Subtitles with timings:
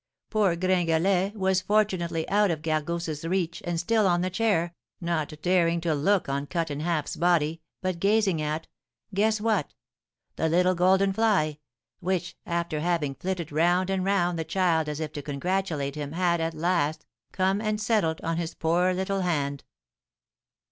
[0.31, 5.79] Poor Gringalet was fortunately out of Gargousse's reach and still on the chair, not daring
[5.81, 8.65] to look on Cut in Half's body, but gazing at,
[9.13, 9.75] guess what,
[10.37, 11.59] the little golden fly,
[11.99, 16.41] which, after having flitted round and round the child as if to congratulate him, had,
[16.41, 19.63] at last, come and settled on his poor little hand.